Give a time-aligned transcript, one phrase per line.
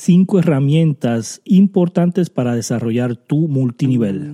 [0.00, 4.32] cinco herramientas importantes para desarrollar tu multinivel.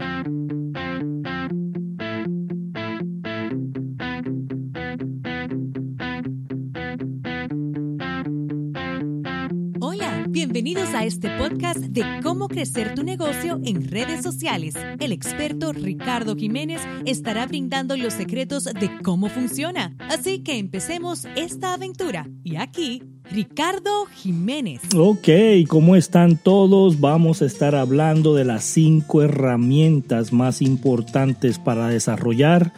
[9.81, 14.77] Hola, bienvenidos a este podcast de cómo crecer tu negocio en redes sociales.
[15.01, 19.97] El experto Ricardo Jiménez estará brindando los secretos de cómo funciona.
[19.99, 22.29] Así que empecemos esta aventura.
[22.45, 24.81] Y aquí Ricardo Jiménez.
[24.97, 25.29] Ok,
[25.69, 27.01] ¿cómo están todos?
[27.01, 32.73] Vamos a estar hablando de las cinco herramientas más importantes para desarrollar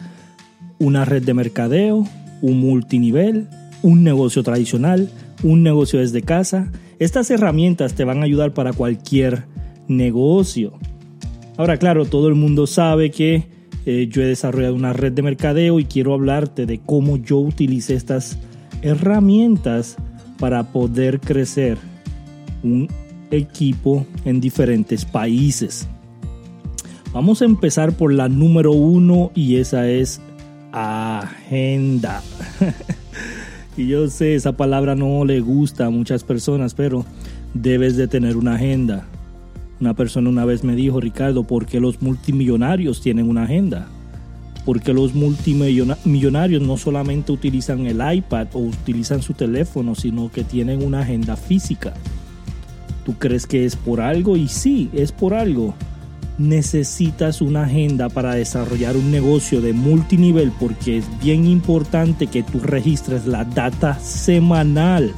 [0.79, 2.05] una red de mercadeo,
[2.41, 3.47] un multinivel,
[3.83, 5.09] un negocio tradicional,
[5.43, 6.71] un negocio desde casa.
[6.97, 9.45] Estas herramientas te van a ayudar para cualquier
[9.87, 10.73] negocio.
[11.57, 13.47] Ahora, claro, todo el mundo sabe que
[13.85, 17.95] eh, yo he desarrollado una red de mercadeo y quiero hablarte de cómo yo utilicé
[17.95, 18.37] estas
[18.81, 19.97] herramientas
[20.39, 21.77] para poder crecer
[22.63, 22.87] un
[23.31, 25.87] equipo en diferentes países.
[27.13, 30.21] Vamos a empezar por la número uno y esa es
[30.71, 32.21] agenda.
[33.77, 37.05] y yo sé, esa palabra no le gusta a muchas personas, pero
[37.53, 39.05] debes de tener una agenda.
[39.81, 43.87] Una persona una vez me dijo, Ricardo, ¿por qué los multimillonarios tienen una agenda?
[44.69, 50.83] Porque los multimillonarios no solamente utilizan el iPad o utilizan su teléfono, sino que tienen
[50.83, 51.95] una agenda física.
[53.03, 54.37] ¿Tú crees que es por algo?
[54.37, 55.73] Y sí, es por algo.
[56.37, 62.59] Necesitas una agenda para desarrollar un negocio de multinivel porque es bien importante que tú
[62.59, 65.11] registres la data semanal.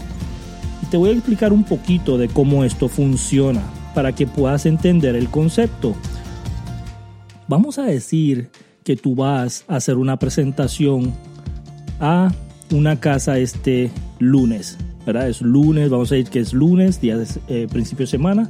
[0.81, 3.63] Y te voy a explicar un poquito de cómo esto funciona
[3.93, 5.93] para que puedas entender el concepto.
[7.49, 8.49] Vamos a decir
[8.83, 11.13] que tú vas a hacer una presentación
[11.99, 12.31] a
[12.71, 15.29] una casa este lunes, ¿verdad?
[15.29, 18.49] Es lunes, vamos a decir que es lunes, día de eh, principio de semana,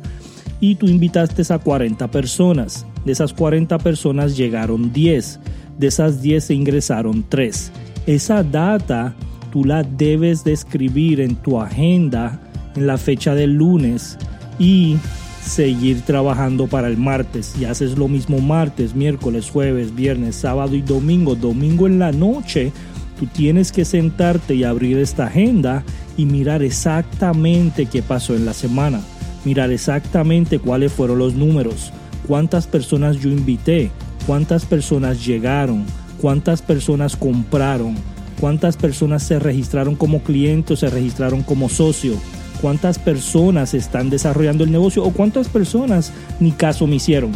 [0.59, 2.85] y tú invitaste a 40 personas.
[3.03, 5.39] De esas 40 personas llegaron 10,
[5.79, 7.71] de esas 10 se ingresaron 3.
[8.05, 9.15] Esa data
[9.51, 12.39] tú la debes de escribir en tu agenda
[12.75, 14.17] en la fecha del lunes
[14.59, 14.97] y
[15.41, 17.53] seguir trabajando para el martes.
[17.59, 22.71] Y haces lo mismo martes, miércoles, jueves, viernes, sábado y domingo, domingo en la noche,
[23.19, 25.83] tú tienes que sentarte y abrir esta agenda
[26.17, 29.01] y mirar exactamente qué pasó en la semana,
[29.45, 31.91] mirar exactamente cuáles fueron los números,
[32.27, 33.91] cuántas personas yo invité,
[34.27, 35.85] cuántas personas llegaron,
[36.19, 37.95] cuántas personas compraron,
[38.39, 42.15] cuántas personas se registraron como cliente o se registraron como socio
[42.61, 47.31] cuántas personas están desarrollando el negocio o cuántas personas ni caso me hicieron.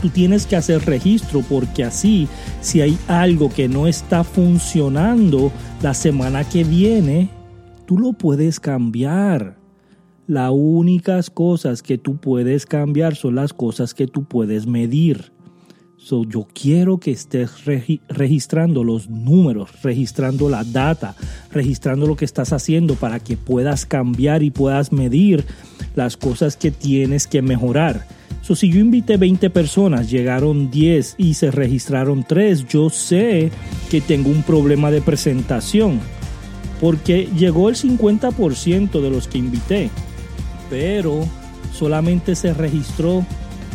[0.00, 2.28] Tú tienes que hacer registro porque así,
[2.60, 5.52] si hay algo que no está funcionando
[5.82, 7.28] la semana que viene,
[7.86, 9.56] tú lo puedes cambiar.
[10.26, 15.31] Las únicas cosas que tú puedes cambiar son las cosas que tú puedes medir.
[16.04, 17.64] So, yo quiero que estés
[18.08, 21.14] registrando los números, registrando la data,
[21.52, 25.44] registrando lo que estás haciendo para que puedas cambiar y puedas medir
[25.94, 28.08] las cosas que tienes que mejorar.
[28.40, 33.52] So, si yo invité 20 personas, llegaron 10 y se registraron 3, yo sé
[33.88, 36.00] que tengo un problema de presentación.
[36.80, 39.88] Porque llegó el 50% de los que invité,
[40.68, 41.28] pero
[41.72, 43.24] solamente se registró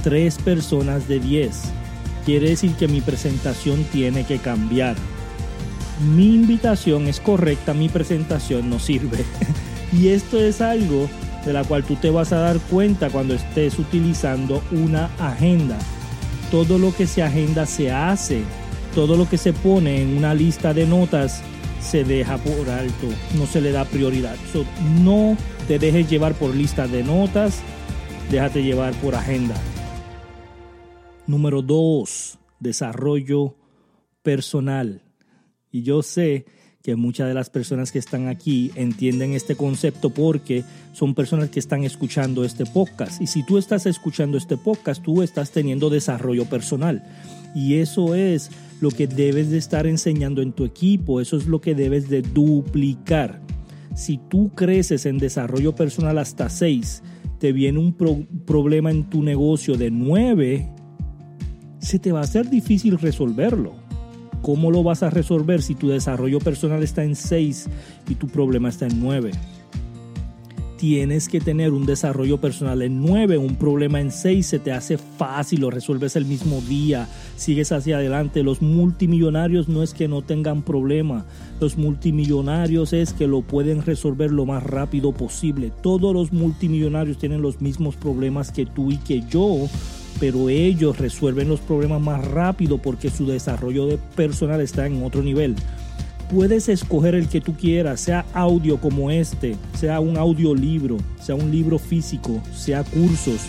[0.03, 1.76] 3 personas de 10
[2.27, 4.97] quiere decir que mi presentación tiene que cambiar.
[6.13, 9.23] Mi invitación es correcta, mi presentación no sirve.
[9.93, 11.09] y esto es algo
[11.45, 15.77] de la cual tú te vas a dar cuenta cuando estés utilizando una agenda.
[16.51, 18.41] Todo lo que se agenda se hace,
[18.94, 21.41] todo lo que se pone en una lista de notas
[21.81, 23.07] se deja por alto,
[23.38, 24.35] no se le da prioridad.
[25.01, 27.61] no te dejes llevar por lista de notas,
[28.29, 29.55] déjate llevar por agenda.
[31.27, 33.55] Número dos, desarrollo
[34.23, 35.03] personal.
[35.71, 36.45] Y yo sé
[36.81, 41.59] que muchas de las personas que están aquí entienden este concepto porque son personas que
[41.59, 43.21] están escuchando este podcast.
[43.21, 47.03] Y si tú estás escuchando este podcast, tú estás teniendo desarrollo personal.
[47.53, 51.59] Y eso es lo que debes de estar enseñando en tu equipo, eso es lo
[51.59, 53.41] que debes de duplicar.
[53.95, 57.03] Si tú creces en desarrollo personal hasta 6,
[57.39, 57.94] te viene un
[58.45, 60.69] problema en tu negocio de 9,
[61.88, 63.74] se te va a hacer difícil resolverlo.
[64.42, 67.69] ¿Cómo lo vas a resolver si tu desarrollo personal está en 6
[68.10, 69.31] y tu problema está en 9?
[70.78, 74.98] tienes que tener un desarrollo personal en 9, un problema en 6, se te hace
[74.98, 78.44] fácil, lo resuelves el mismo día, sigues hacia adelante.
[78.44, 81.25] Los multimillonarios no es que no tengan problema,
[81.60, 85.72] los multimillonarios es que lo pueden resolver lo más rápido posible.
[85.81, 89.68] Todos los multimillonarios tienen los mismos problemas que tú y que yo,
[90.19, 95.21] pero ellos resuelven los problemas más rápido porque su desarrollo de personal está en otro
[95.21, 95.55] nivel
[96.29, 101.51] puedes escoger el que tú quieras, sea audio como este, sea un audiolibro, sea un
[101.51, 103.41] libro físico, sea cursos,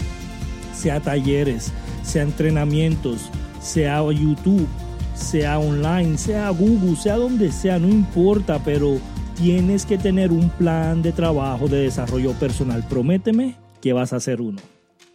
[0.74, 1.72] sea talleres,
[2.02, 3.30] sea entrenamientos,
[3.60, 4.66] sea YouTube,
[5.14, 8.98] sea online, sea Google, sea donde sea, no importa, pero
[9.36, 12.84] tienes que tener un plan de trabajo de desarrollo personal.
[12.88, 14.60] Prométeme que vas a hacer uno.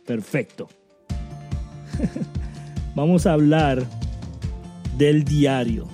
[0.06, 0.68] Perfecto.
[2.96, 3.84] Vamos a hablar
[4.98, 5.88] del diario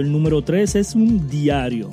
[0.00, 1.90] el número 3 es un diario.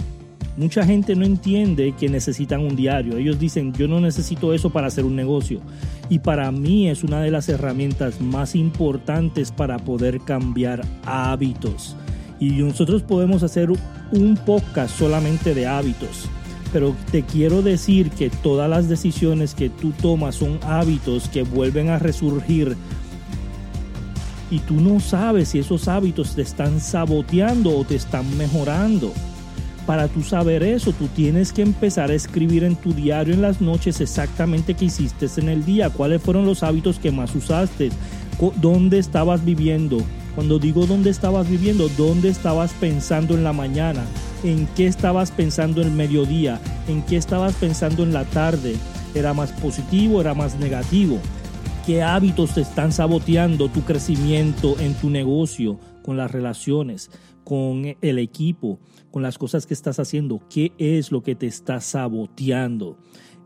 [0.57, 3.18] Mucha gente no entiende que necesitan un diario.
[3.18, 5.62] Ellos dicen, yo no necesito eso para hacer un negocio.
[6.10, 11.95] Y para mí es una de las herramientas más importantes para poder cambiar hábitos.
[12.40, 16.30] Y nosotros podemos hacer un podcast solamente de hábitos.
[16.71, 21.89] Pero te quiero decir que todas las decisiones que tú tomas son hábitos que vuelven
[21.89, 22.77] a resurgir
[24.51, 29.13] y tú no sabes si esos hábitos te están saboteando o te están mejorando.
[29.86, 33.60] Para tú saber eso, tú tienes que empezar a escribir en tu diario en las
[33.60, 37.89] noches exactamente qué hiciste en el día, cuáles fueron los hábitos que más usaste,
[38.62, 39.98] dónde estabas viviendo.
[40.36, 44.06] Cuando digo dónde estabas viviendo, dónde estabas pensando en la mañana,
[44.44, 48.75] en qué estabas pensando en el mediodía, en qué estabas pensando en la tarde.
[49.15, 51.19] ¿Era más positivo, era más negativo?
[51.89, 57.09] qué hábitos te están saboteando tu crecimiento en tu negocio, con las relaciones,
[57.44, 58.77] con el equipo,
[59.09, 63.00] con las cosas que estás haciendo, qué es lo que te está saboteando.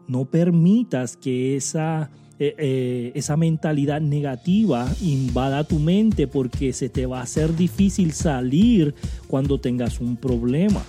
[0.10, 2.12] No permitas que esa,
[2.46, 8.12] eh, eh, esa mentalidad negativa invada tu mente porque se te va a hacer difícil
[8.12, 8.94] salir
[9.28, 10.82] cuando tengas un problema.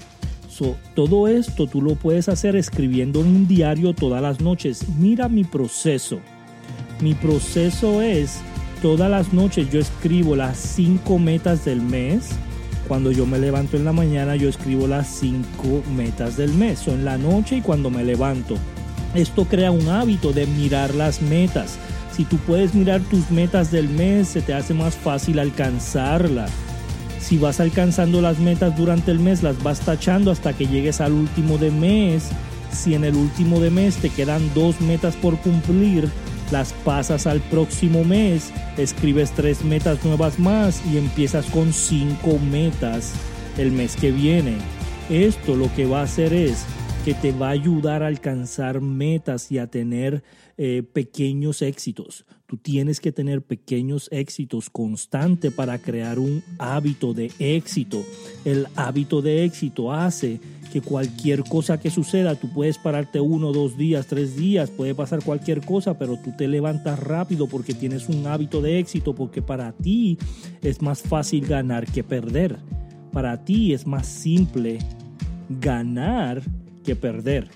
[0.96, 4.84] todo esto tú lo puedes hacer escribiendo en un diario todas las noches.
[4.98, 6.18] Mira mi proceso.
[7.00, 8.40] Mi proceso es,
[8.82, 12.30] todas las noches yo escribo las cinco metas del mes.
[12.88, 16.88] Cuando yo me levanto en la mañana yo escribo las cinco metas del mes.
[16.88, 18.56] O en la noche y cuando me levanto.
[19.14, 21.76] Esto crea un hábito de mirar las metas.
[22.14, 26.46] Si tú puedes mirar tus metas del mes, se te hace más fácil alcanzarla.
[27.20, 31.12] Si vas alcanzando las metas durante el mes, las vas tachando hasta que llegues al
[31.12, 32.28] último de mes.
[32.72, 36.08] Si en el último de mes te quedan dos metas por cumplir,
[36.50, 43.12] las pasas al próximo mes, escribes tres metas nuevas más y empiezas con cinco metas
[43.56, 44.56] el mes que viene.
[45.08, 46.64] Esto lo que va a hacer es
[47.04, 50.22] que te va a ayudar a alcanzar metas y a tener
[50.56, 52.24] eh, pequeños éxitos.
[52.46, 58.02] Tú tienes que tener pequeños éxitos constante para crear un hábito de éxito.
[58.46, 60.40] El hábito de éxito hace
[60.72, 65.22] que cualquier cosa que suceda, tú puedes pararte uno, dos días, tres días, puede pasar
[65.22, 69.72] cualquier cosa, pero tú te levantas rápido porque tienes un hábito de éxito, porque para
[69.72, 70.16] ti
[70.62, 72.56] es más fácil ganar que perder.
[73.12, 74.78] Para ti es más simple
[75.50, 76.42] ganar
[76.84, 77.48] que perder.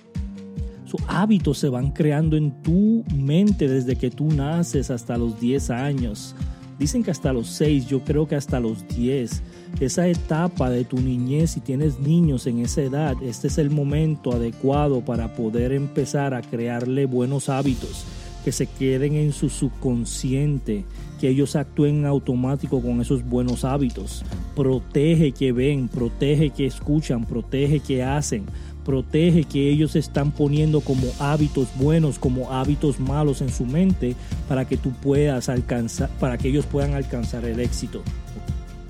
[0.84, 5.70] Sus hábitos se van creando en tu mente desde que tú naces hasta los 10
[5.70, 6.34] años.
[6.78, 9.42] Dicen que hasta los 6, yo creo que hasta los 10
[9.80, 14.32] esa etapa de tu niñez, si tienes niños en esa edad, este es el momento
[14.32, 18.04] adecuado para poder empezar a crearle buenos hábitos
[18.44, 20.85] que se queden en su subconsciente,
[21.20, 24.25] que ellos actúen automático con esos buenos hábitos.
[24.56, 28.47] Protege que ven, protege que escuchan, protege que hacen,
[28.88, 34.16] protege que ellos están poniendo como hábitos buenos, como hábitos malos en su mente
[34.49, 38.02] para que tú puedas alcanzar, para que ellos puedan alcanzar el éxito.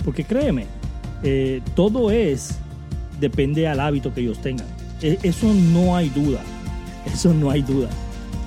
[0.05, 0.67] Porque créeme,
[1.25, 2.59] eh, todo es,
[3.19, 4.69] depende al hábito que ellos tengan.
[5.03, 6.43] E, eso no hay duda.
[7.13, 7.89] Eso no hay duda.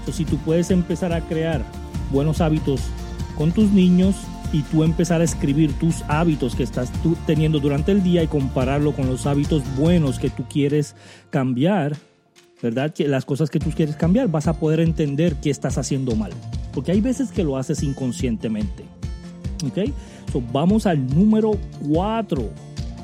[0.10, 1.66] si tú puedes empezar a crear
[2.14, 2.80] buenos hábitos
[3.38, 4.16] con tus niños
[4.54, 8.28] y tú empezar a escribir tus hábitos que estás tú teniendo durante el día y
[8.28, 10.96] compararlo con los hábitos buenos que tú quieres
[11.30, 11.96] cambiar,
[12.62, 12.94] ¿verdad?
[12.94, 16.32] Que las cosas que tú quieres cambiar, vas a poder entender qué estás haciendo mal.
[16.74, 18.86] Porque hay veces que lo haces inconscientemente.
[19.66, 19.92] ¿Ok?
[20.54, 21.52] vamos al número
[21.90, 22.50] 4.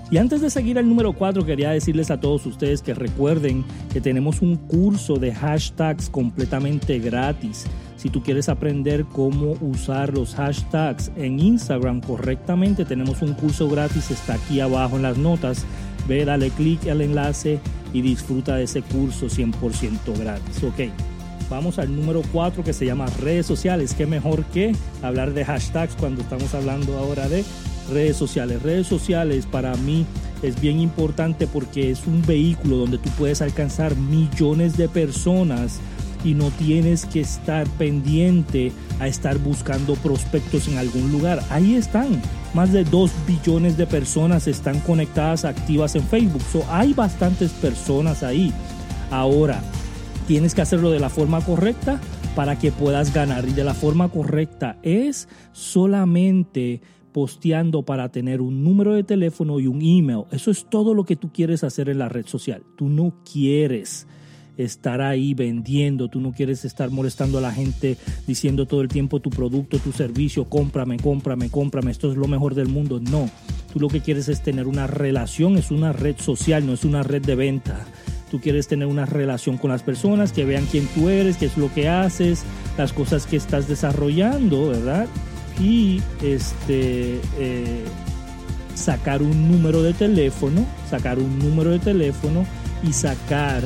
[0.09, 3.99] Y antes de seguir al número 4, quería decirles a todos ustedes que recuerden que
[3.99, 7.65] tenemos un curso de hashtags completamente gratis.
[7.97, 14.11] Si tú quieres aprender cómo usar los hashtags en Instagram correctamente, tenemos un curso gratis,
[14.11, 15.65] está aquí abajo en las notas.
[16.07, 17.59] ve, dale clic al enlace
[17.93, 20.63] y disfruta de ese curso 100% gratis.
[20.63, 20.91] Ok,
[21.49, 23.95] vamos al número 4 que se llama redes sociales.
[23.95, 27.43] ¿Qué mejor que hablar de hashtags cuando estamos hablando ahora de
[27.91, 28.61] redes sociales?
[28.61, 30.05] Redes sociales para mí
[30.43, 35.79] es bien importante porque es un vehículo donde tú puedes alcanzar millones de personas
[36.23, 41.41] y no tienes que estar pendiente a estar buscando prospectos en algún lugar.
[41.49, 42.21] Ahí están.
[42.53, 46.41] Más de 2 billones de personas están conectadas, activas en Facebook.
[46.51, 48.53] So, hay bastantes personas ahí.
[49.11, 49.61] Ahora,
[50.27, 51.99] tienes que hacerlo de la forma correcta
[52.35, 53.47] para que puedas ganar.
[53.47, 56.81] Y de la forma correcta es solamente
[57.11, 60.25] posteando para tener un número de teléfono y un email.
[60.31, 62.63] Eso es todo lo que tú quieres hacer en la red social.
[62.75, 64.07] Tú no quieres
[64.57, 69.19] estar ahí vendiendo, tú no quieres estar molestando a la gente diciendo todo el tiempo
[69.19, 72.99] tu producto, tu servicio, cómprame, cómprame, cómprame, esto es lo mejor del mundo.
[72.99, 73.29] No,
[73.71, 77.03] tú lo que quieres es tener una relación, es una red social, no es una
[77.03, 77.85] red de venta.
[78.31, 81.57] Tú quieres tener una relación con las personas, que vean quién tú eres, qué es
[81.57, 82.43] lo que haces,
[82.77, 85.07] las cosas que estás desarrollando, ¿verdad?
[85.61, 87.85] Y este eh,
[88.75, 92.45] sacar un número de teléfono, sacar un número de teléfono
[92.83, 93.63] y sacar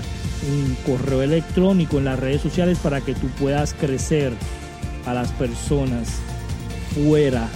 [0.50, 4.34] un correo electrónico en las redes sociales para que tú puedas crecer
[5.06, 6.20] a las personas
[6.94, 7.48] fuera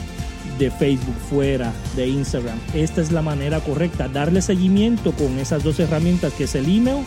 [0.60, 2.58] de Facebook, fuera de Instagram.
[2.74, 7.04] Esta es la manera correcta, darle seguimiento con esas dos herramientas que es el email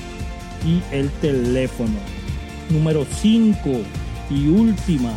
[0.66, 1.98] y el teléfono.
[2.70, 3.58] Número 5
[4.30, 5.12] y última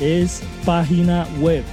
[0.00, 1.64] es página web.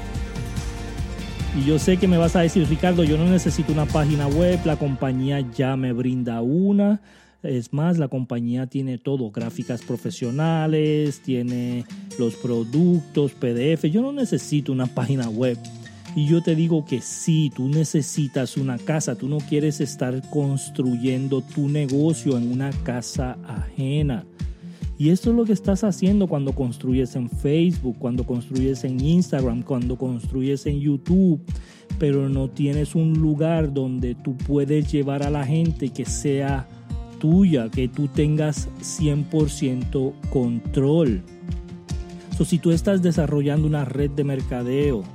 [1.56, 4.60] Y yo sé que me vas a decir, Ricardo, yo no necesito una página web,
[4.66, 7.00] la compañía ya me brinda una.
[7.44, 11.86] Es más, la compañía tiene todo, gráficas profesionales, tiene
[12.18, 13.84] los productos, PDF.
[13.92, 15.58] Yo no necesito una página web.
[16.16, 21.42] Y yo te digo que sí, tú necesitas una casa, tú no quieres estar construyendo
[21.42, 24.24] tu negocio en una casa ajena.
[24.98, 29.64] Y esto es lo que estás haciendo cuando construyes en Facebook, cuando construyes en Instagram,
[29.64, 31.42] cuando construyes en YouTube,
[31.98, 36.68] pero no tienes un lugar donde tú puedes llevar a la gente que sea
[37.24, 41.22] tuya, que tú tengas 100% control.
[42.38, 45.06] So, si tú estás desarrollando una red de mercadeo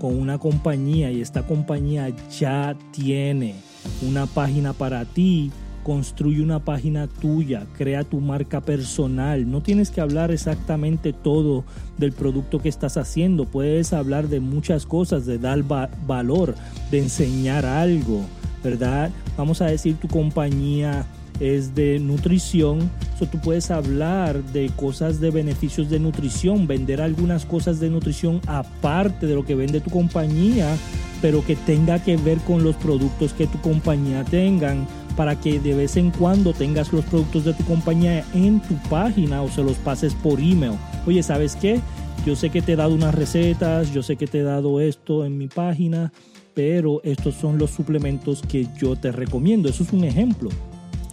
[0.00, 3.54] con una compañía y esta compañía ya tiene
[4.00, 5.50] una página para ti,
[5.82, 9.50] construye una página tuya, crea tu marca personal.
[9.50, 11.64] No tienes que hablar exactamente todo
[11.98, 13.44] del producto que estás haciendo.
[13.44, 15.64] Puedes hablar de muchas cosas, de dar
[16.06, 16.54] valor,
[16.90, 18.22] de enseñar algo,
[18.64, 19.10] ¿verdad?
[19.36, 21.06] Vamos a decir tu compañía
[21.40, 22.90] es de nutrición.
[23.18, 28.40] So, tú puedes hablar de cosas de beneficios de nutrición, vender algunas cosas de nutrición
[28.46, 30.76] aparte de lo que vende tu compañía,
[31.20, 35.74] pero que tenga que ver con los productos que tu compañía tengan para que de
[35.74, 39.76] vez en cuando tengas los productos de tu compañía en tu página o se los
[39.78, 40.78] pases por email.
[41.06, 41.80] Oye, ¿sabes qué?
[42.24, 45.24] Yo sé que te he dado unas recetas, yo sé que te he dado esto
[45.24, 46.12] en mi página,
[46.54, 49.68] pero estos son los suplementos que yo te recomiendo.
[49.68, 50.50] Eso es un ejemplo.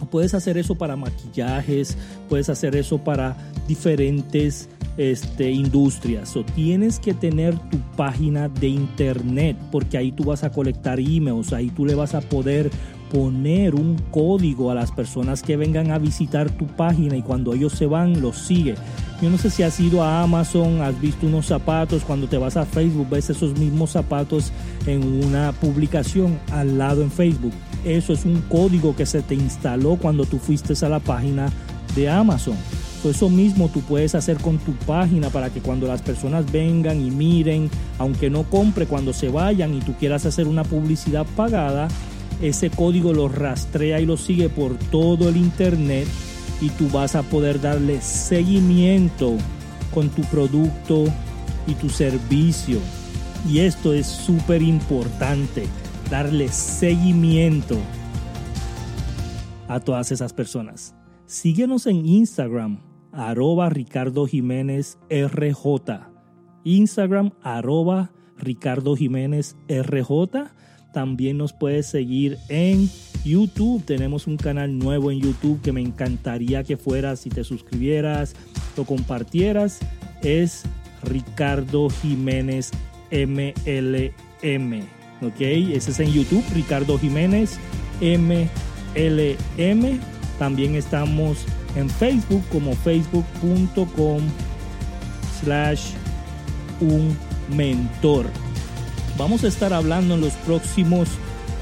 [0.06, 1.96] Puedes hacer eso para maquillajes,
[2.28, 3.36] puedes hacer eso para
[3.68, 6.36] diferentes este, industrias.
[6.36, 11.52] O tienes que tener tu página de internet porque ahí tú vas a colectar emails,
[11.52, 12.70] ahí tú le vas a poder
[13.10, 17.72] poner un código a las personas que vengan a visitar tu página y cuando ellos
[17.72, 18.74] se van los sigue.
[19.22, 22.56] Yo no sé si has ido a Amazon, has visto unos zapatos, cuando te vas
[22.56, 24.52] a Facebook ves esos mismos zapatos
[24.86, 27.52] en una publicación al lado en Facebook.
[27.84, 31.50] Eso es un código que se te instaló cuando tú fuiste a la página
[31.94, 32.56] de Amazon.
[33.04, 37.10] eso mismo tú puedes hacer con tu página para que cuando las personas vengan y
[37.10, 41.88] miren, aunque no compre, cuando se vayan y tú quieras hacer una publicidad pagada,
[42.42, 46.06] ese código lo rastrea y lo sigue por todo el internet
[46.60, 49.36] y tú vas a poder darle seguimiento
[49.92, 51.04] con tu producto
[51.66, 52.78] y tu servicio.
[53.48, 55.66] Y esto es súper importante,
[56.10, 57.78] darle seguimiento
[59.68, 60.94] a todas esas personas.
[61.26, 62.80] Síguenos en Instagram,
[63.12, 65.66] arroba Ricardo Jiménez RJ.
[66.64, 70.50] Instagram, arroba Ricardo Jiménez RJ
[70.96, 72.88] también nos puedes seguir en
[73.22, 73.84] YouTube.
[73.84, 78.34] Tenemos un canal nuevo en YouTube que me encantaría que fueras y te suscribieras,
[78.78, 79.80] lo compartieras.
[80.22, 80.62] Es
[81.02, 82.70] Ricardo Jiménez
[83.12, 84.80] MLM.
[85.20, 85.38] ¿Ok?
[85.38, 87.58] Ese es en YouTube, Ricardo Jiménez
[88.00, 90.00] MLM.
[90.38, 91.44] También estamos
[91.76, 94.22] en Facebook como facebook.com
[95.42, 95.90] slash
[96.80, 97.14] un
[97.54, 98.24] mentor.
[99.18, 101.08] Vamos a estar hablando en los próximos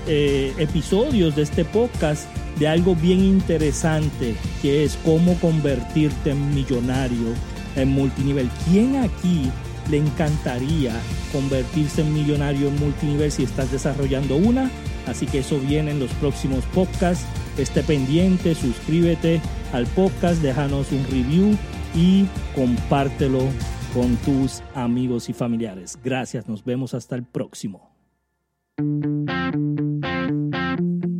[0.06, 2.26] eh, episodios de este podcast
[2.58, 7.34] de algo bien interesante, que es cómo convertirte en millonario
[7.76, 8.48] en multinivel.
[8.68, 9.50] ¿Quién aquí
[9.90, 10.94] le encantaría
[11.32, 14.70] convertirse en millonario en multinivel si estás desarrollando una?
[15.06, 17.24] Así que eso viene en los próximos podcasts.
[17.58, 19.40] Esté pendiente, suscríbete
[19.72, 21.56] al podcast, déjanos un review
[21.94, 23.48] y compártelo
[23.94, 25.96] con tus amigos y familiares.
[26.02, 27.94] Gracias, nos vemos hasta el próximo.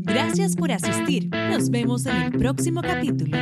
[0.03, 1.31] Gracias por asistir.
[1.51, 3.39] Nos vemos en el próximo capítulo.